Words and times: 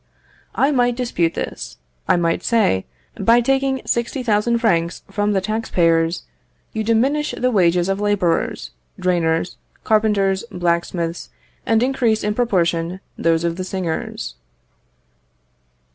I 0.55 0.71
might 0.71 0.95
dispute 0.95 1.35
this; 1.35 1.77
I 2.07 2.15
might 2.15 2.43
say, 2.43 2.87
by 3.19 3.39
taking 3.39 3.83
60,000 3.85 4.57
francs 4.57 5.03
from 5.11 5.33
the 5.33 5.41
tax 5.41 5.69
payers, 5.69 6.23
you 6.73 6.83
diminish 6.83 7.35
the 7.37 7.51
wages 7.51 7.87
of 7.87 8.01
labourers, 8.01 8.71
drainers, 8.99 9.57
carpenters, 9.83 10.43
blacksmiths, 10.51 11.29
and 11.67 11.83
increase 11.83 12.23
in 12.23 12.33
proportion 12.33 12.99
those 13.15 13.43
of 13.43 13.57
the 13.57 13.63
singers. 13.63 14.33